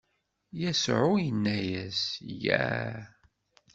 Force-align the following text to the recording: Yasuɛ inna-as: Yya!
Yasuɛ 0.59 1.09
inna-as: 1.27 2.01
Yya! 2.43 2.65